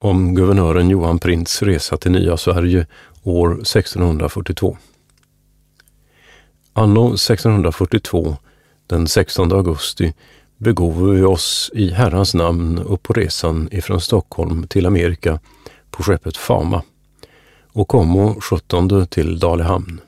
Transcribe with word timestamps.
om 0.00 0.34
guvernören 0.34 0.90
Johan 0.90 1.18
Prints 1.18 1.62
resa 1.62 1.96
till 1.96 2.12
nya 2.12 2.36
Sverige 2.36 2.86
år 3.22 3.52
1642. 3.52 4.76
Anno 6.72 7.14
1642, 7.14 8.36
den 8.86 9.08
16 9.08 9.52
augusti, 9.52 10.14
begov 10.56 11.10
vi 11.10 11.22
oss 11.22 11.70
i 11.74 11.90
Herrans 11.90 12.34
namn 12.34 12.78
upp 12.78 13.02
på 13.02 13.12
resan 13.12 13.68
ifrån 13.72 14.00
Stockholm 14.00 14.66
till 14.66 14.86
Amerika 14.86 15.40
på 15.90 16.02
skeppet 16.02 16.36
Fama 16.36 16.82
och 17.72 17.88
kommo 17.88 18.40
17 18.40 19.06
till 19.06 19.38
Dalehamn. 19.38 20.00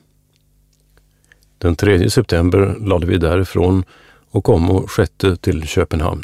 Den 1.57 1.75
3 1.75 2.09
september 2.09 2.75
lade 2.79 3.05
vi 3.05 3.17
därifrån 3.17 3.83
och 4.31 4.43
kommo 4.43 4.87
6 4.87 5.11
till 5.41 5.67
Köpenhamn. 5.67 6.23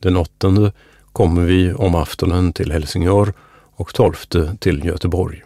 Den 0.00 0.16
8 0.16 0.72
kommer 1.12 1.42
vi 1.42 1.72
om 1.72 1.94
aftonen 1.94 2.52
till 2.52 2.72
Helsingör 2.72 3.32
och 3.76 3.94
12 3.94 4.14
till 4.58 4.84
Göteborg. 4.84 5.42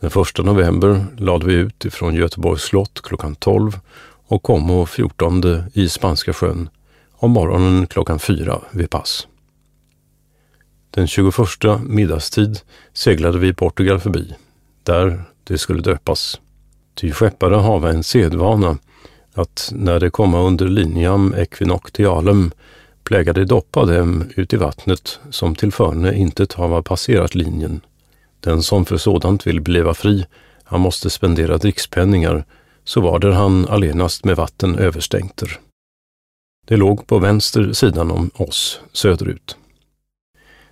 Den 0.00 0.10
1 0.22 0.44
november 0.44 1.06
lade 1.16 1.46
vi 1.46 1.54
ut 1.54 1.84
ifrån 1.84 2.14
Göteborgs 2.14 2.62
slott 2.62 3.00
klockan 3.02 3.34
12 3.34 3.78
och 4.26 4.42
kom 4.42 4.86
14 4.86 5.42
i 5.72 5.88
Spanska 5.88 6.32
sjön 6.32 6.68
om 7.12 7.30
morgonen 7.30 7.86
klockan 7.86 8.18
4 8.18 8.60
vid 8.70 8.90
pass. 8.90 9.26
Den 10.90 11.06
21 11.06 11.32
middagstid 11.82 12.60
seglade 12.92 13.38
vi 13.38 13.54
Portugal 13.54 14.00
förbi, 14.00 14.34
där 14.82 15.24
det 15.44 15.58
skulle 15.58 15.82
döpas. 15.82 16.40
Ty 16.94 17.12
skeppare 17.12 17.54
hava 17.54 17.90
en 17.90 18.04
sedvana 18.04 18.78
att 19.34 19.70
när 19.74 20.00
de 20.00 20.10
komma 20.10 20.40
under 20.40 20.68
liniam 20.68 21.34
equinoctialem 21.34 22.50
plägade 23.04 23.44
doppa 23.44 23.84
dem 23.84 24.30
ut 24.36 24.52
i 24.52 24.56
vattnet 24.56 25.20
som 25.30 25.54
till 25.54 25.72
förne 25.72 26.14
inte 26.14 26.46
hava 26.54 26.82
passerat 26.82 27.34
linjen. 27.34 27.80
Den 28.40 28.62
som 28.62 28.84
för 28.84 28.96
sådant 28.96 29.46
vill 29.46 29.60
bliva 29.60 29.94
fri, 29.94 30.26
han 30.64 30.80
måste 30.80 31.10
spendera 31.10 31.58
drickspenningar, 31.58 32.44
så 32.84 33.00
var 33.00 33.18
där 33.18 33.30
han 33.30 33.68
allenast 33.68 34.24
med 34.24 34.36
vatten 34.36 34.78
överstänkter. 34.78 35.58
Det 36.66 36.76
låg 36.76 37.06
på 37.06 37.18
vänster 37.18 37.72
sidan 37.72 38.10
om 38.10 38.30
oss, 38.34 38.80
söderut. 38.92 39.56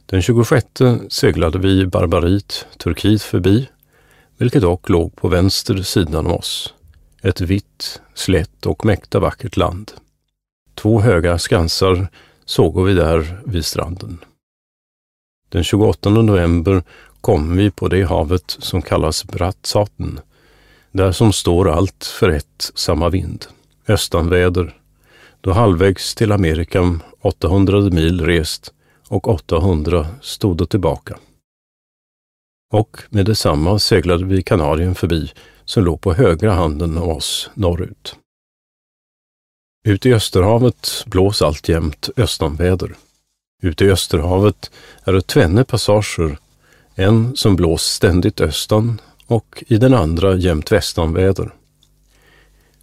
Den 0.07 0.23
26 0.23 0.67
seglade 1.09 1.59
vi 1.59 1.87
Barbarit, 1.87 2.67
Turkiet 2.79 3.23
förbi, 3.23 3.69
vilket 4.37 4.63
dock 4.63 4.89
låg 4.89 5.17
på 5.17 5.29
vänster 5.29 5.83
sidan 5.83 6.27
om 6.27 6.33
oss. 6.33 6.75
Ett 7.23 7.41
vitt, 7.41 8.01
slätt 8.15 8.67
och 8.67 8.85
mäkta 8.85 9.21
vackert 9.21 9.57
land. 9.57 9.93
Två 10.83 11.01
höga 11.01 11.39
skansar 11.39 12.09
såg 12.45 12.85
vi 12.85 12.95
där 12.95 13.41
vid 13.47 13.65
stranden. 13.65 14.19
Den 15.49 15.65
28 15.65 16.11
november 16.11 16.83
kom 17.21 17.57
vi 17.57 17.71
på 17.71 17.89
det 17.89 18.03
havet 18.03 18.57
som 18.59 18.83
kallas 18.83 19.25
Brattsaten, 19.25 20.21
där 20.93 21.13
som 21.13 21.33
står 21.33 21.71
allt 21.71 22.05
för 22.05 22.29
ett 22.29 22.73
samma 22.75 23.09
vind, 23.09 23.47
östanväder, 23.89 24.77
då 25.41 25.53
halvvägs 25.53 26.15
till 26.15 26.33
Amerika 26.33 27.01
800 27.21 27.81
mil 27.81 28.27
rest 28.27 28.73
och 29.09 29.29
800 29.29 30.07
stod 30.21 30.69
tillbaka. 30.69 31.19
Och 32.73 33.03
med 33.09 33.27
detsamma 33.27 33.79
seglade 33.79 34.25
vi 34.25 34.43
Kanarien 34.43 34.95
förbi 34.95 35.33
som 35.65 35.85
låg 35.85 36.01
på 36.01 36.13
högra 36.13 36.53
handen 36.53 36.99
av 36.99 37.09
oss 37.09 37.51
norrut. 37.55 38.17
Ute 39.85 40.09
i 40.09 40.15
Österhavet 40.15 41.05
blås 41.07 41.43
alltjämt 41.43 42.11
östanväder. 42.17 42.95
Ute 43.63 43.85
i 43.85 43.91
Österhavet 43.91 44.71
är 45.05 45.13
det 45.13 45.27
tvenne 45.27 45.65
passager, 45.65 46.39
en 46.95 47.37
som 47.37 47.57
blås 47.57 47.83
ständigt 47.83 48.41
östan 48.41 49.01
och 49.27 49.65
i 49.67 49.77
den 49.77 49.95
andra 49.95 50.35
jämt 50.37 50.73
västanväder. 50.73 51.55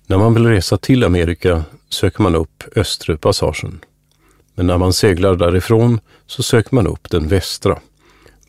När 0.08 0.17
man 0.17 0.33
vill 0.33 0.45
resa 0.45 0.77
till 0.77 1.04
Amerika 1.04 1.64
söker 1.89 2.23
man 2.23 2.36
upp 2.36 2.64
östre 2.76 3.17
passagen. 3.17 3.80
Men 4.55 4.67
när 4.67 4.77
man 4.77 4.93
seglar 4.93 5.36
därifrån 5.36 5.99
så 6.27 6.43
söker 6.43 6.76
man 6.76 6.88
upp 6.88 7.09
den 7.09 7.27
västra, 7.27 7.80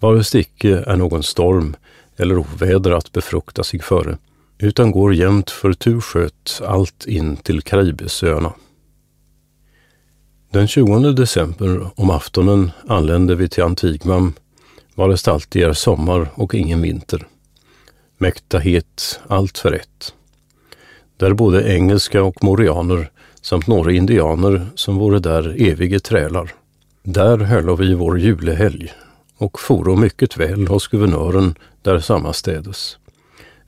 vare 0.00 0.24
sig 0.24 0.40
icke 0.40 0.84
är 0.86 0.96
någon 0.96 1.22
storm 1.22 1.76
eller 2.16 2.38
oväder 2.38 2.90
att 2.90 3.12
befrukta 3.12 3.64
sig 3.64 3.80
före 3.80 4.18
utan 4.62 4.90
går 4.90 5.14
jämt 5.14 5.50
för 5.50 5.72
Tursköt 5.72 6.60
allt 6.64 7.06
in 7.06 7.36
till 7.36 7.62
Karibesöarna. 7.62 8.52
Den 10.52 10.68
20 10.68 11.12
december 11.12 11.90
om 11.94 12.10
aftonen 12.10 12.70
anlände 12.88 13.34
vi 13.34 13.48
till 13.48 13.62
Antigvam, 13.62 14.32
varest 14.94 15.28
alltid 15.28 15.62
är 15.62 15.72
sommar 15.72 16.28
och 16.34 16.54
ingen 16.54 16.82
vinter. 16.82 17.26
Mäkta 18.18 18.58
het, 18.58 19.20
allt 19.26 19.58
för 19.58 19.72
ett. 19.72 20.14
Där 21.16 21.32
bodde 21.32 21.74
engelska 21.74 22.22
och 22.22 22.44
morianer 22.44 23.10
samt 23.42 23.66
några 23.66 23.92
indianer 23.92 24.66
som 24.74 24.98
vore 24.98 25.18
där 25.18 25.54
evige 25.58 26.00
trälar. 26.00 26.54
Där 27.02 27.38
höll 27.38 27.76
vi 27.76 27.94
vår 27.94 28.18
julehelg 28.18 28.92
och 29.36 29.60
foro 29.60 29.96
mycket 29.96 30.36
väl 30.36 30.66
hos 30.66 30.88
guvernören 30.88 31.54
där 31.82 31.98
sammanstädes 31.98 32.98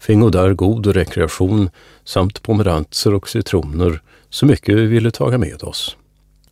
fingo 0.02 0.30
där 0.30 0.52
god 0.52 0.86
rekreation 0.86 1.70
samt 2.04 2.42
pomeranser 2.42 3.14
och 3.14 3.28
citroner 3.28 4.00
så 4.30 4.46
mycket 4.46 4.76
vi 4.76 4.86
ville 4.86 5.10
taga 5.10 5.38
med 5.38 5.62
oss. 5.62 5.96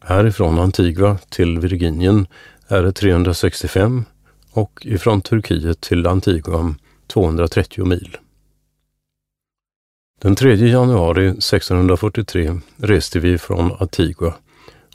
Härifrån 0.01 0.59
Antigua 0.59 1.19
till 1.29 1.59
Virginien 1.59 2.27
är 2.69 2.83
det 2.83 2.93
365 2.93 4.05
och 4.53 4.87
ifrån 4.87 5.21
Turkiet 5.21 5.81
till 5.81 6.07
Antigua 6.07 6.75
230 7.07 7.85
mil. 7.85 8.17
Den 10.23 10.37
3 10.37 10.55
januari 10.55 11.29
1643 11.29 12.61
reste 12.77 13.19
vi 13.19 13.39
från 13.39 13.73
Antigua 13.81 14.35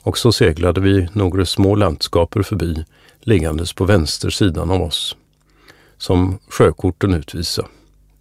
och 0.02 0.18
så 0.18 0.32
seglade 0.32 0.80
vi 0.80 1.08
några 1.12 1.44
små 1.44 1.74
landskaper 1.74 2.42
förbi 2.42 2.84
liggandes 3.20 3.72
på 3.72 3.84
vänster 3.84 4.30
sidan 4.30 4.70
av 4.70 4.82
oss, 4.82 5.16
som 5.98 6.38
sjökorten 6.48 7.14
utvisar 7.14 7.66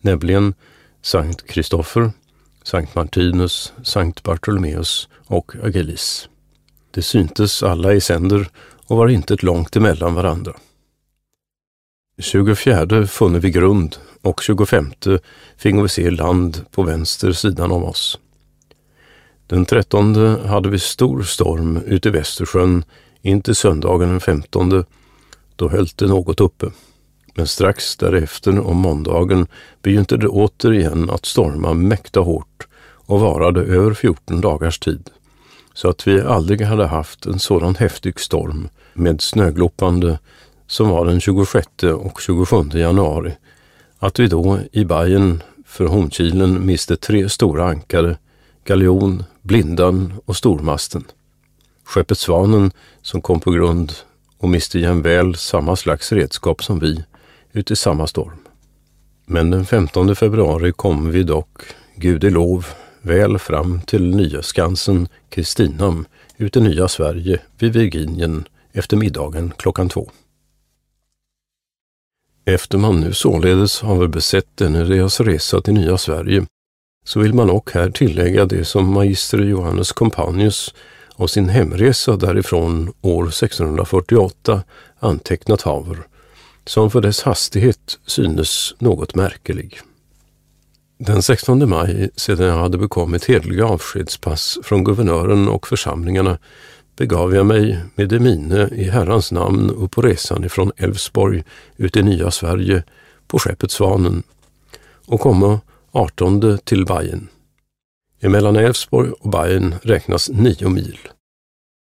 nämligen 0.05 0.53
Sankt 1.01 1.47
Kristoffer, 1.47 2.11
Sankt 2.63 2.95
Martinus, 2.95 3.73
Sankt 3.83 4.23
Bartolomeus 4.23 5.09
och 5.25 5.55
Agelis. 5.63 6.29
De 6.91 7.01
syntes 7.01 7.63
alla 7.63 7.93
i 7.93 8.01
sänder 8.01 8.49
och 8.87 8.97
var 8.97 9.07
inte 9.07 9.37
långt 9.39 9.75
emellan 9.75 10.13
varandra. 10.13 10.53
24 12.19 13.07
funne 13.07 13.39
vi 13.39 13.51
grund 13.51 13.97
och 14.21 14.41
25 14.43 14.93
fingo 15.57 15.81
vi 15.81 15.89
se 15.89 16.09
land 16.09 16.65
på 16.71 16.83
vänster 16.83 17.31
sidan 17.31 17.71
om 17.71 17.83
oss. 17.83 18.19
Den 19.47 19.65
13 19.65 20.15
hade 20.45 20.69
vi 20.69 20.79
stor 20.79 21.23
storm 21.23 21.77
ute 21.85 22.09
i 22.09 22.11
Västersjön 22.11 22.83
in 23.21 23.41
till 23.41 23.55
söndagen 23.55 24.09
den 24.09 24.19
15. 24.19 24.85
Då 25.55 25.69
höll 25.69 25.87
det 25.95 26.07
något 26.07 26.41
uppe. 26.41 26.71
Men 27.37 27.47
strax 27.47 27.95
därefter, 27.97 28.59
om 28.59 28.77
måndagen, 28.77 29.47
begynte 29.81 30.17
det 30.17 30.27
återigen 30.27 31.09
att 31.09 31.25
storma 31.25 31.73
mäkta 31.73 32.19
hårt 32.19 32.67
och 33.05 33.19
varade 33.19 33.61
över 33.61 33.93
14 33.93 34.41
dagars 34.41 34.79
tid. 34.79 35.09
Så 35.73 35.89
att 35.89 36.07
vi 36.07 36.21
aldrig 36.21 36.61
hade 36.61 36.85
haft 36.85 37.25
en 37.25 37.39
sådan 37.39 37.75
häftig 37.75 38.19
storm 38.19 38.69
med 38.93 39.21
snögloppande 39.21 40.19
som 40.67 40.89
var 40.89 41.05
den 41.05 41.21
26 41.21 41.67
och 41.83 42.21
27 42.21 42.55
januari. 42.73 43.37
Att 43.99 44.19
vi 44.19 44.27
då 44.27 44.59
i 44.71 44.85
Bajen 44.85 45.43
för 45.65 45.85
Hornkilen 45.85 46.65
miste 46.65 46.95
tre 46.95 47.29
stora 47.29 47.65
ankare, 47.67 48.17
galjon, 48.65 49.23
blindan 49.41 50.13
och 50.25 50.35
stormasten. 50.35 51.03
Skeppet 51.83 52.17
Svanen 52.17 52.71
som 53.01 53.21
kom 53.21 53.39
på 53.39 53.51
grund 53.51 53.93
och 54.37 54.49
miste 54.49 54.79
jämväl 54.79 55.35
samma 55.35 55.75
slags 55.75 56.11
redskap 56.11 56.63
som 56.63 56.79
vi 56.79 57.03
ut 57.55 57.71
i 57.71 57.75
samma 57.75 58.07
storm. 58.07 58.37
Men 59.25 59.49
den 59.49 59.65
15 59.65 60.15
februari 60.15 60.71
kom 60.71 61.11
vi 61.11 61.23
dock, 61.23 61.61
Gud 61.95 62.23
i 62.23 62.29
lov, 62.29 62.65
väl 63.01 63.39
fram 63.39 63.81
till 63.81 64.15
nya 64.15 64.41
Skansen, 64.41 65.07
Kristinam, 65.29 66.05
ut 66.37 66.57
i 66.57 66.61
nya 66.61 66.87
Sverige 66.87 67.39
vid 67.59 67.73
Virginien 67.73 68.47
efter 68.73 68.97
middagen 68.97 69.53
klockan 69.57 69.89
två. 69.89 70.09
Efter 72.45 72.77
man 72.77 72.99
nu 72.99 73.13
således 73.13 73.81
har 73.81 74.07
besett 74.07 74.47
denne 74.55 74.83
deras 74.83 75.19
resa 75.19 75.61
till 75.61 75.73
nya 75.73 75.97
Sverige, 75.97 76.45
så 77.05 77.19
vill 77.19 77.33
man 77.33 77.49
också 77.49 77.79
här 77.79 77.89
tillägga 77.89 78.45
det 78.45 78.65
som 78.65 78.93
magister 78.93 79.37
Johannes 79.37 79.91
Companius 79.91 80.73
av 81.15 81.27
sin 81.27 81.49
hemresa 81.49 82.15
därifrån 82.15 82.93
år 83.01 83.27
1648 83.27 84.63
antecknat 84.99 85.61
haver 85.61 86.07
som 86.65 86.91
för 86.91 87.01
dess 87.01 87.21
hastighet 87.21 87.99
synes 88.05 88.75
något 88.79 89.15
märkelig. 89.15 89.79
Den 90.97 91.21
16 91.21 91.69
maj, 91.69 92.09
sedan 92.15 92.47
jag 92.47 92.57
hade 92.57 92.77
bekommit 92.77 93.25
hederliga 93.25 93.65
avskedspass 93.65 94.57
från 94.63 94.83
guvernören 94.83 95.47
och 95.47 95.67
församlingarna, 95.67 96.37
begav 96.97 97.35
jag 97.35 97.45
mig 97.45 97.79
med 97.95 98.09
det 98.09 98.19
mine 98.19 98.69
i 98.71 98.89
Herrans 98.89 99.31
namn 99.31 99.69
upp 99.69 99.91
på 99.91 100.01
resan 100.01 100.43
ifrån 100.43 100.71
Älvsborg 100.77 101.43
ut 101.77 101.97
i 101.97 102.03
nya 102.03 102.31
Sverige 102.31 102.83
på 103.27 103.39
skeppet 103.39 103.71
Svanen 103.71 104.23
och 105.05 105.21
komma 105.21 105.59
18 105.91 106.57
till 106.63 106.85
Bayern. 106.85 107.27
Emellan 108.21 108.55
Älvsborg 108.55 109.11
och 109.11 109.29
Bayern 109.29 109.75
räknas 109.81 110.29
nio 110.29 110.69
mil. 110.69 110.97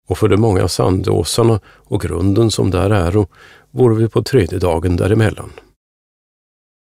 Och 0.07 0.17
för 0.17 0.27
de 0.27 0.37
många 0.37 0.67
sandåsarna 0.67 1.59
och 1.65 2.01
grunden 2.01 2.51
som 2.51 2.71
där 2.71 2.89
är 2.89 3.25
vore 3.73 3.95
vi 3.95 4.09
på 4.09 4.23
tredje 4.23 4.59
dagen 4.59 4.95
däremellan. 4.95 5.51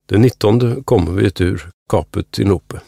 Den 0.07 0.23
19 0.23 0.85
kommer 0.85 1.13
vi 1.13 1.45
ur 1.45 1.71
kapet 1.89 2.39
i 2.39 2.45
Nope. 2.45 2.81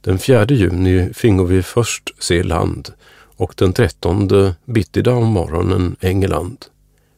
Den 0.00 0.18
fjärde 0.18 0.54
juni 0.54 1.12
fingo 1.14 1.44
vi 1.44 1.62
först 1.62 2.22
se 2.22 2.42
land 2.42 2.92
och 3.36 3.54
den 3.56 3.72
13 3.72 4.28
bittida 4.64 5.12
om 5.12 5.26
morgonen 5.26 5.96
England. 6.00 6.66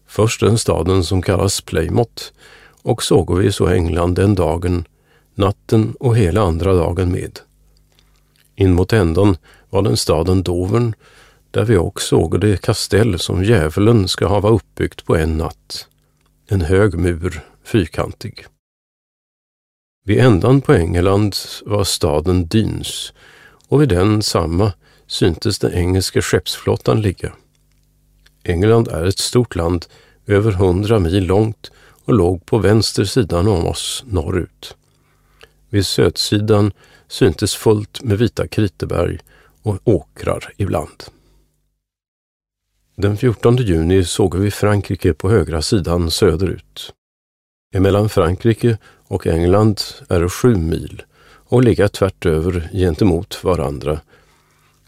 Först 0.06 0.40
den 0.40 0.58
staden 0.58 1.04
som 1.04 1.22
kallas 1.22 1.60
Plymouth 1.60 2.24
och 2.82 3.02
såg 3.02 3.38
vi 3.38 3.52
så 3.52 3.66
England 3.66 4.14
den 4.14 4.34
dagen, 4.34 4.84
natten 5.34 5.94
och 6.00 6.16
hela 6.16 6.42
andra 6.42 6.74
dagen 6.74 7.12
med. 7.12 7.38
In 8.54 8.72
mot 8.72 8.92
ändan 8.92 9.36
var 9.70 9.82
den 9.82 9.96
staden 9.96 10.42
Dovern 10.42 10.94
där 11.50 11.64
vi 11.64 11.76
också 11.76 12.06
såg 12.06 12.40
det 12.40 12.60
kastell 12.60 13.18
som 13.18 13.44
djävulen 13.44 14.08
ska 14.08 14.28
hava 14.28 14.48
uppbyggt 14.48 15.04
på 15.04 15.16
en 15.16 15.36
natt. 15.36 15.88
En 16.48 16.60
hög 16.60 16.94
mur, 16.98 17.40
fyrkantig. 17.64 18.46
Vid 20.04 20.18
ändan 20.18 20.60
på 20.60 20.72
England 20.72 21.36
var 21.64 21.84
staden 21.84 22.46
Dyns 22.46 23.12
och 23.68 23.80
vid 23.80 23.88
den 23.88 24.22
samma 24.22 24.72
syntes 25.06 25.58
den 25.58 25.72
engelska 25.72 26.22
skeppsflottan 26.22 27.00
ligga. 27.00 27.32
England 28.42 28.88
är 28.88 29.04
ett 29.04 29.18
stort 29.18 29.54
land, 29.54 29.86
över 30.26 30.52
hundra 30.52 30.98
mil 30.98 31.26
långt 31.26 31.70
och 32.04 32.14
låg 32.14 32.46
på 32.46 32.58
vänster 32.58 33.04
sidan 33.04 33.48
om 33.48 33.66
oss 33.66 34.04
norrut. 34.06 34.76
Vid 35.68 35.86
södsidan 35.86 36.72
syntes 37.08 37.54
fullt 37.54 38.02
med 38.02 38.18
vita 38.18 38.48
kriteberg 38.48 39.18
och 39.62 39.78
åkrar 39.84 40.52
ibland. 40.56 41.04
Den 42.98 43.16
14 43.16 43.56
juni 43.56 44.04
såg 44.04 44.36
vi 44.36 44.50
Frankrike 44.50 45.14
på 45.14 45.30
högra 45.30 45.62
sidan 45.62 46.10
söderut. 46.10 46.92
Emellan 47.74 48.08
Frankrike 48.08 48.78
och 49.06 49.26
England 49.26 49.80
är 50.08 50.20
det 50.20 50.28
sju 50.28 50.54
mil 50.54 51.02
och 51.48 51.64
ligga 51.64 51.88
tvärt 51.88 52.26
över 52.26 52.68
gentemot 52.72 53.44
varandra. 53.44 54.00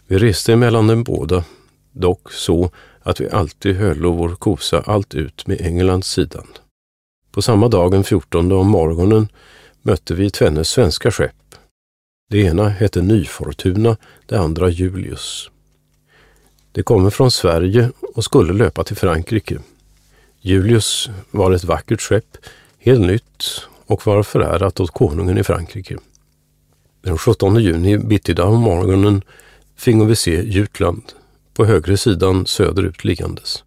Vi 0.07 0.19
reste 0.19 0.53
emellan 0.53 0.87
dem 0.87 1.05
båda, 1.05 1.45
dock 1.93 2.33
så 2.33 2.71
att 3.01 3.21
vi 3.21 3.31
alltid 3.31 3.77
höll 3.77 4.07
vår 4.07 4.37
kosa 4.37 4.81
allt 4.81 5.15
ut 5.15 5.47
med 5.47 5.61
Englands 5.61 6.11
sidan. 6.11 6.47
På 7.31 7.43
samma 7.43 7.69
dag 7.69 7.91
den 7.91 8.05
14 8.05 8.53
om 8.53 8.69
morgonen 8.69 9.29
mötte 9.83 10.15
vi 10.15 10.31
tvenne 10.31 10.65
svenska 10.65 11.11
skepp. 11.11 11.55
Det 12.31 12.39
ena 12.39 12.69
hette 12.69 13.03
Nyfortuna, 13.03 13.97
det 14.27 14.39
andra 14.39 14.69
Julius. 14.69 15.51
Det 16.73 16.83
kommer 16.83 17.11
från 17.11 17.31
Sverige 17.31 17.91
och 18.15 18.25
skulle 18.25 18.53
löpa 18.53 18.85
till 18.85 18.97
Frankrike. 18.97 19.59
Julius 20.41 21.11
var 21.31 21.53
ett 21.53 21.65
vackert 21.65 22.01
skepp, 22.01 22.37
helt 22.79 23.01
nytt 23.01 23.45
och 23.87 24.07
var 24.07 24.23
förärat 24.23 24.81
åt 24.81 24.91
konungen 24.91 25.39
i 25.39 25.45
Frankrike. 25.45 25.99
Den 27.01 27.19
17 27.19 27.63
juni 27.63 27.99
bittida 27.99 28.45
om 28.45 28.61
morgonen 28.61 29.23
fingo 29.77 30.05
vi 30.05 30.17
se 30.17 30.43
Jutland, 30.43 31.03
på 31.55 31.65
högre 31.65 31.97
sidan 31.97 32.47
söderut 32.47 33.05
liggandes. 33.05 33.65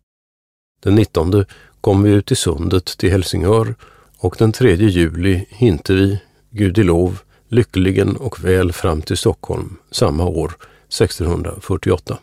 Den 0.83 0.95
19 0.95 1.45
kom 1.81 2.03
vi 2.03 2.11
ut 2.11 2.31
i 2.31 2.35
sundet 2.35 2.85
till 2.85 3.11
Helsingör 3.11 3.75
och 4.17 4.35
den 4.39 4.51
3 4.51 4.75
juli 4.75 5.45
hinte 5.49 5.93
vi, 5.93 6.19
Gud 6.49 6.77
i 6.77 6.83
lov, 6.83 7.19
lyckligen 7.47 8.15
och 8.15 8.43
väl 8.43 8.73
fram 8.73 9.01
till 9.01 9.17
Stockholm 9.17 9.77
samma 9.91 10.25
år, 10.25 10.53
1648. 10.87 12.17